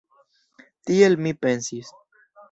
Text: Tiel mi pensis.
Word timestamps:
Tiel 0.89 1.17
mi 1.25 1.33
pensis. 1.47 1.93